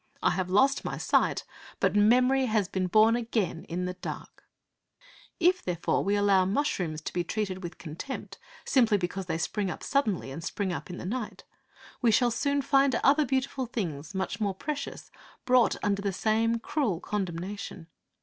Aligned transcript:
I 0.23 0.31
have 0.31 0.49
lost 0.49 0.83
my 0.83 0.97
sight, 0.97 1.43
but 1.79 1.95
memory 1.95 2.47
has 2.47 2.67
been 2.67 2.87
born 2.87 3.15
again 3.15 3.65
in 3.65 3.85
the 3.85 3.93
dark.' 3.93 4.45
If, 5.39 5.61
therefore, 5.61 6.03
we 6.03 6.15
allow 6.15 6.43
mushrooms 6.43 7.01
to 7.01 7.13
be 7.13 7.23
treated 7.23 7.61
with 7.61 7.77
contempt, 7.77 8.39
simply 8.65 8.97
because 8.97 9.27
they 9.27 9.37
spring 9.37 9.69
up 9.69 9.83
suddenly, 9.83 10.31
and 10.31 10.43
spring 10.43 10.73
up 10.73 10.89
in 10.89 10.97
the 10.97 11.05
night, 11.05 11.43
we 12.01 12.09
shall 12.09 12.31
soon 12.31 12.63
find 12.63 12.95
other 13.03 13.27
beautiful 13.27 13.67
things, 13.67 14.15
much 14.15 14.39
more 14.41 14.55
precious, 14.55 15.11
brought 15.45 15.75
under 15.83 16.01
the 16.01 16.13
same 16.13 16.57
cruel 16.57 16.99
condemnation. 16.99 17.85